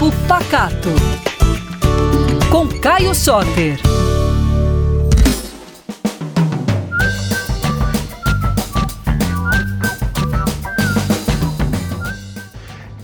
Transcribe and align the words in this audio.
Papo 0.00 0.10
Pacato. 0.26 0.88
Com 2.50 2.66
Caio 2.80 3.14
Soter. 3.14 3.78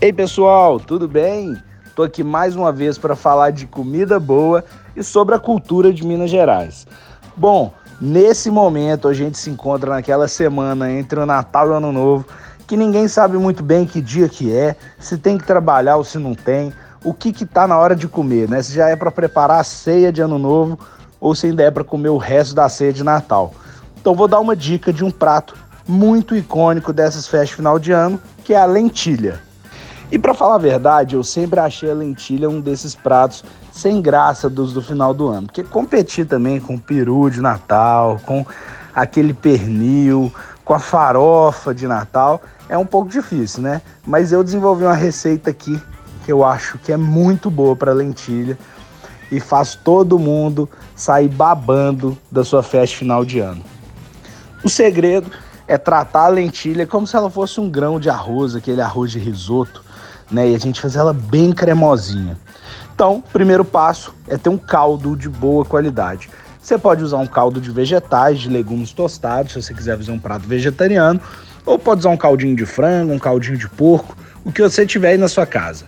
Ei 0.01 0.11
pessoal, 0.11 0.79
tudo 0.79 1.07
bem? 1.07 1.55
Tô 1.95 2.01
aqui 2.01 2.23
mais 2.23 2.55
uma 2.55 2.71
vez 2.71 2.97
para 2.97 3.15
falar 3.15 3.51
de 3.51 3.67
comida 3.67 4.19
boa 4.19 4.65
e 4.95 5.03
sobre 5.03 5.35
a 5.35 5.39
cultura 5.39 5.93
de 5.93 6.03
Minas 6.03 6.31
Gerais. 6.31 6.87
Bom, 7.35 7.71
nesse 8.01 8.49
momento 8.49 9.07
a 9.07 9.13
gente 9.13 9.37
se 9.37 9.51
encontra 9.51 9.91
naquela 9.91 10.27
semana 10.27 10.91
entre 10.91 11.19
o 11.19 11.27
Natal 11.27 11.67
e 11.67 11.69
o 11.69 11.73
Ano 11.73 11.91
Novo 11.91 12.25
que 12.67 12.75
ninguém 12.75 13.07
sabe 13.07 13.37
muito 13.37 13.63
bem 13.63 13.85
que 13.85 14.01
dia 14.01 14.27
que 14.27 14.53
é, 14.53 14.75
se 14.99 15.17
tem 15.17 15.37
que 15.37 15.45
trabalhar 15.45 15.95
ou 15.95 16.03
se 16.03 16.17
não 16.17 16.35
tem, 16.35 16.73
o 17.03 17.13
que 17.13 17.31
que 17.31 17.45
tá 17.45 17.67
na 17.67 17.77
hora 17.77 17.95
de 17.95 18.07
comer, 18.07 18.49
né? 18.49 18.61
Se 18.61 18.73
já 18.73 18.89
é 18.89 18.95
para 18.95 19.11
preparar 19.11 19.59
a 19.59 19.63
ceia 19.63 20.11
de 20.11 20.21
ano 20.21 20.37
novo 20.37 20.79
ou 21.19 21.33
se 21.33 21.47
ainda 21.47 21.63
é 21.63 21.71
para 21.71 21.83
comer 21.83 22.09
o 22.09 22.17
resto 22.17 22.55
da 22.55 22.69
ceia 22.69 22.93
de 22.93 23.03
Natal. 23.03 23.53
Então 23.99 24.15
vou 24.15 24.27
dar 24.27 24.39
uma 24.39 24.55
dica 24.55 24.93
de 24.93 25.03
um 25.03 25.11
prato 25.11 25.55
muito 25.87 26.35
icônico 26.35 26.91
dessas 26.91 27.27
festas 27.27 27.49
de 27.49 27.55
final 27.55 27.79
de 27.79 27.91
ano, 27.91 28.19
que 28.43 28.53
é 28.53 28.57
a 28.57 28.65
lentilha. 28.65 29.41
E 30.11 30.17
para 30.17 30.33
falar 30.33 30.55
a 30.55 30.59
verdade, 30.59 31.15
eu 31.15 31.23
sempre 31.23 31.59
achei 31.59 31.91
a 31.91 31.93
lentilha 31.93 32.49
um 32.49 32.61
desses 32.61 32.95
pratos 32.95 33.43
sem 33.71 34.01
graça 34.01 34.49
dos 34.49 34.73
do 34.73 34.81
final 34.81 35.13
do 35.13 35.27
ano, 35.27 35.47
porque 35.47 35.63
competir 35.63 36.25
também 36.25 36.59
com 36.59 36.77
peru 36.77 37.29
de 37.29 37.41
Natal, 37.41 38.19
com 38.25 38.45
aquele 38.95 39.33
pernil, 39.33 40.33
com 40.63 40.73
a 40.73 40.79
farofa 40.79 41.73
de 41.73 41.87
Natal, 41.87 42.41
é 42.69 42.77
um 42.77 42.85
pouco 42.85 43.09
difícil, 43.09 43.61
né? 43.61 43.81
Mas 44.05 44.31
eu 44.31 44.43
desenvolvi 44.43 44.83
uma 44.83 44.95
receita 44.95 45.49
aqui 45.49 45.79
eu 46.31 46.43
acho 46.43 46.77
que 46.77 46.91
é 46.91 46.97
muito 46.97 47.49
boa 47.49 47.75
para 47.75 47.93
lentilha 47.93 48.57
e 49.31 49.39
faz 49.39 49.75
todo 49.75 50.19
mundo 50.19 50.69
sair 50.95 51.27
babando 51.27 52.17
da 52.31 52.43
sua 52.43 52.63
festa 52.63 52.97
final 52.97 53.25
de 53.25 53.39
ano. 53.39 53.63
O 54.63 54.69
segredo 54.69 55.31
é 55.67 55.77
tratar 55.77 56.25
a 56.25 56.29
lentilha 56.29 56.87
como 56.87 57.05
se 57.05 57.15
ela 57.15 57.29
fosse 57.29 57.59
um 57.59 57.69
grão 57.69 57.99
de 57.99 58.09
arroz, 58.09 58.55
aquele 58.55 58.81
arroz 58.81 59.11
de 59.11 59.19
risoto, 59.19 59.83
né? 60.31 60.49
E 60.49 60.55
a 60.55 60.59
gente 60.59 60.81
fazer 60.81 60.99
ela 60.99 61.13
bem 61.13 61.51
cremosinha. 61.51 62.37
Então, 62.93 63.23
primeiro 63.31 63.63
passo 63.63 64.13
é 64.27 64.37
ter 64.37 64.49
um 64.49 64.57
caldo 64.57 65.15
de 65.15 65.29
boa 65.29 65.63
qualidade. 65.63 66.29
Você 66.59 66.77
pode 66.77 67.03
usar 67.03 67.17
um 67.17 67.27
caldo 67.27 67.61
de 67.61 67.71
vegetais, 67.71 68.39
de 68.39 68.49
legumes 68.49 68.91
tostados, 68.91 69.53
se 69.53 69.61
você 69.61 69.73
quiser 69.73 69.97
fazer 69.97 70.11
um 70.11 70.19
prato 70.19 70.47
vegetariano, 70.47 71.21
ou 71.65 71.77
pode 71.77 71.99
usar 71.99 72.09
um 72.09 72.17
caldinho 72.17 72.55
de 72.55 72.65
frango, 72.65 73.13
um 73.13 73.19
caldinho 73.19 73.57
de 73.57 73.69
porco, 73.69 74.17
o 74.43 74.51
que 74.51 74.61
você 74.61 74.85
tiver 74.85 75.09
aí 75.09 75.17
na 75.17 75.27
sua 75.27 75.45
casa. 75.45 75.85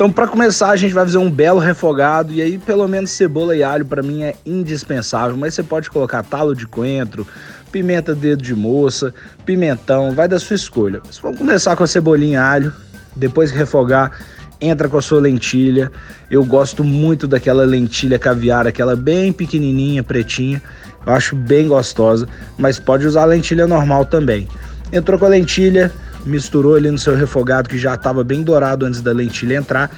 Então, 0.00 0.10
para 0.10 0.26
começar, 0.26 0.70
a 0.70 0.76
gente 0.76 0.94
vai 0.94 1.04
fazer 1.04 1.18
um 1.18 1.30
belo 1.30 1.58
refogado 1.58 2.32
e 2.32 2.40
aí 2.40 2.56
pelo 2.56 2.88
menos 2.88 3.10
cebola 3.10 3.54
e 3.54 3.62
alho 3.62 3.84
para 3.84 4.02
mim 4.02 4.22
é 4.22 4.34
indispensável, 4.46 5.36
mas 5.36 5.52
você 5.52 5.62
pode 5.62 5.90
colocar 5.90 6.22
talo 6.22 6.56
de 6.56 6.66
coentro, 6.66 7.26
pimenta 7.70 8.14
dedo 8.14 8.42
de 8.42 8.54
moça, 8.54 9.12
pimentão, 9.44 10.14
vai 10.14 10.26
da 10.26 10.38
sua 10.38 10.56
escolha. 10.56 11.02
Mas 11.04 11.18
vamos 11.18 11.36
começar 11.36 11.76
com 11.76 11.84
a 11.84 11.86
cebolinha 11.86 12.32
e 12.32 12.42
alho, 12.42 12.72
depois 13.14 13.52
que 13.52 13.58
refogar, 13.58 14.10
entra 14.58 14.88
com 14.88 14.96
a 14.96 15.02
sua 15.02 15.20
lentilha. 15.20 15.92
Eu 16.30 16.46
gosto 16.46 16.82
muito 16.82 17.28
daquela 17.28 17.66
lentilha 17.66 18.18
caviar, 18.18 18.66
aquela 18.66 18.96
bem 18.96 19.34
pequenininha, 19.34 20.02
pretinha. 20.02 20.62
Eu 21.06 21.12
acho 21.12 21.36
bem 21.36 21.68
gostosa, 21.68 22.26
mas 22.56 22.80
pode 22.80 23.06
usar 23.06 23.26
lentilha 23.26 23.66
normal 23.66 24.06
também. 24.06 24.48
Entrou 24.90 25.18
com 25.18 25.26
a 25.26 25.28
lentilha, 25.28 25.92
misturou 26.24 26.74
ali 26.74 26.90
no 26.90 26.98
seu 26.98 27.14
refogado 27.14 27.68
que 27.68 27.78
já 27.78 27.94
estava 27.94 28.22
bem 28.22 28.42
dourado 28.42 28.86
antes 28.86 29.00
da 29.00 29.12
lentilha 29.12 29.56
entrar 29.56 29.90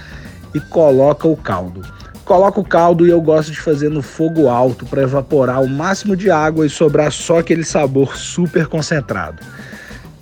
e 0.55 0.61
coloca 0.61 1.27
o 1.27 1.37
caldo. 1.37 1.83
Coloca 2.25 2.61
o 2.61 2.64
caldo 2.64 3.06
e 3.06 3.11
eu 3.11 3.20
gosto 3.20 3.51
de 3.51 3.61
fazer 3.61 3.89
no 3.89 4.01
fogo 4.01 4.48
alto 4.48 4.87
para 4.87 5.03
evaporar 5.03 5.62
o 5.62 5.69
máximo 5.69 6.17
de 6.17 6.30
água 6.30 6.64
e 6.64 6.70
sobrar 6.70 7.11
só 7.11 7.41
aquele 7.41 7.64
sabor 7.64 8.17
super 8.17 8.67
concentrado. 8.67 9.42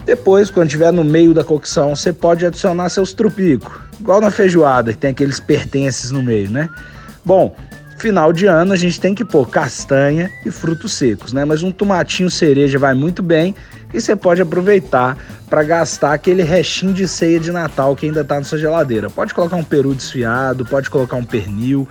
Depois, 0.04 0.50
quando 0.50 0.69
estiver 0.69 0.92
no 0.92 1.04
meio 1.04 1.34
da 1.34 1.44
cocção, 1.44 1.94
você 1.94 2.12
pode 2.12 2.44
adicionar 2.44 2.88
seus 2.88 3.12
trupicos, 3.12 3.70
igual 4.00 4.20
na 4.20 4.30
feijoada, 4.30 4.92
que 4.92 4.98
tem 4.98 5.10
aqueles 5.10 5.38
pertences 5.38 6.10
no 6.10 6.22
meio, 6.22 6.50
né? 6.50 6.70
Bom, 7.24 7.54
final 7.98 8.32
de 8.32 8.47
ano 8.47 8.72
a 8.72 8.76
gente 8.76 8.98
tem 8.98 9.14
que 9.14 9.24
pôr 9.24 9.48
castanha 9.48 10.30
e 10.44 10.50
frutos 10.50 10.94
secos, 10.94 11.34
né? 11.34 11.44
Mas 11.44 11.62
um 11.62 11.70
tomatinho 11.70 12.30
cereja 12.30 12.78
vai 12.78 12.94
muito 12.94 13.22
bem 13.22 13.54
e 13.92 14.00
você 14.00 14.14
pode 14.14 14.40
aproveitar 14.40 15.16
para 15.48 15.62
gastar 15.64 16.12
aquele 16.12 16.42
restinho 16.42 16.92
de 16.92 17.08
ceia 17.08 17.40
de 17.40 17.50
Natal 17.50 17.96
que 17.96 18.06
ainda 18.06 18.20
está 18.20 18.36
na 18.36 18.44
sua 18.44 18.58
geladeira. 18.58 19.10
Pode 19.10 19.34
colocar 19.34 19.56
um 19.56 19.64
peru 19.64 19.94
desfiado, 19.94 20.64
pode 20.64 20.88
colocar 20.88 21.16
um 21.16 21.24
pernil, 21.24 21.88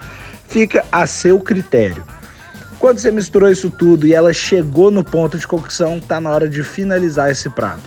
fica 0.48 0.86
a 0.92 1.06
seu 1.06 1.40
critério. 1.40 2.04
Quando 2.80 3.00
você 3.00 3.12
misturou 3.12 3.52
isso 3.52 3.70
tudo 3.70 4.08
e 4.08 4.14
ela 4.14 4.32
chegou 4.32 4.90
no 4.90 5.04
ponto 5.04 5.38
de 5.38 5.46
cocção, 5.46 6.00
tá 6.00 6.22
na 6.22 6.30
hora 6.30 6.48
de 6.48 6.64
finalizar 6.64 7.30
esse 7.30 7.50
prato. 7.50 7.84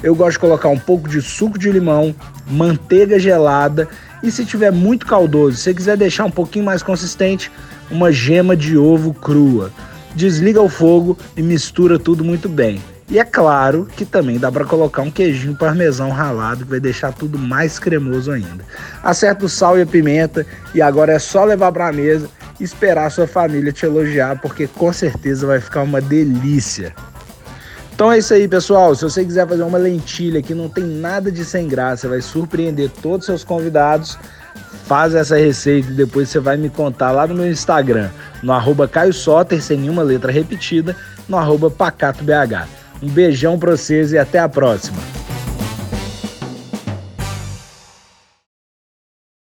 Eu 0.00 0.14
gosto 0.14 0.32
de 0.34 0.38
colocar 0.38 0.68
um 0.68 0.78
pouco 0.78 1.08
de 1.08 1.20
suco 1.20 1.58
de 1.58 1.72
limão, 1.72 2.14
manteiga 2.46 3.18
gelada 3.18 3.88
e 4.22 4.30
se 4.30 4.44
tiver 4.44 4.70
muito 4.70 5.04
caldoso, 5.06 5.56
se 5.56 5.74
quiser 5.74 5.96
deixar 5.96 6.24
um 6.24 6.30
pouquinho 6.30 6.64
mais 6.64 6.84
consistente, 6.84 7.50
uma 7.90 8.12
gema 8.12 8.56
de 8.56 8.76
ovo 8.76 9.12
crua. 9.12 9.72
Desliga 10.14 10.62
o 10.62 10.68
fogo 10.68 11.18
e 11.36 11.42
mistura 11.42 11.98
tudo 11.98 12.22
muito 12.22 12.48
bem. 12.48 12.80
E 13.10 13.18
é 13.18 13.24
claro 13.24 13.88
que 13.96 14.04
também 14.04 14.38
dá 14.38 14.52
para 14.52 14.66
colocar 14.66 15.00
um 15.00 15.10
queijinho 15.10 15.56
parmesão 15.56 16.10
ralado 16.10 16.64
que 16.64 16.70
vai 16.70 16.80
deixar 16.80 17.10
tudo 17.10 17.38
mais 17.38 17.78
cremoso 17.78 18.30
ainda. 18.30 18.62
Acerta 19.02 19.46
o 19.46 19.48
sal 19.48 19.78
e 19.78 19.82
a 19.82 19.86
pimenta 19.86 20.46
e 20.74 20.82
agora 20.82 21.12
é 21.12 21.18
só 21.18 21.44
levar 21.44 21.72
para 21.72 21.88
a 21.88 21.92
mesa 21.92 22.28
e 22.60 22.64
esperar 22.64 23.06
a 23.06 23.10
sua 23.10 23.26
família 23.26 23.72
te 23.72 23.86
elogiar 23.86 24.38
porque 24.42 24.66
com 24.66 24.92
certeza 24.92 25.46
vai 25.46 25.58
ficar 25.58 25.84
uma 25.84 26.02
delícia. 26.02 26.94
Então 27.94 28.12
é 28.12 28.18
isso 28.18 28.34
aí, 28.34 28.46
pessoal. 28.46 28.94
Se 28.94 29.04
você 29.04 29.24
quiser 29.24 29.48
fazer 29.48 29.62
uma 29.62 29.78
lentilha 29.78 30.42
que 30.42 30.54
não 30.54 30.68
tem 30.68 30.84
nada 30.84 31.32
de 31.32 31.46
sem 31.46 31.66
graça, 31.66 32.08
vai 32.08 32.20
surpreender 32.20 32.90
todos 33.02 33.20
os 33.20 33.26
seus 33.26 33.42
convidados, 33.42 34.18
faz 34.84 35.14
essa 35.14 35.36
receita 35.36 35.90
e 35.90 35.94
depois 35.94 36.28
você 36.28 36.38
vai 36.38 36.58
me 36.58 36.68
contar 36.68 37.10
lá 37.10 37.26
no 37.26 37.34
meu 37.34 37.50
Instagram, 37.50 38.10
no 38.42 38.52
arroba 38.52 38.86
Caio 38.86 39.14
Soter, 39.14 39.62
sem 39.62 39.78
nenhuma 39.78 40.02
letra 40.02 40.30
repetida, 40.30 40.94
no 41.26 41.38
arroba 41.38 41.70
PacatoBH. 41.70 42.77
Um 43.02 43.08
beijão 43.08 43.58
pra 43.58 43.72
vocês 43.72 44.12
e 44.12 44.18
até 44.18 44.38
a 44.38 44.48
próxima. 44.48 45.17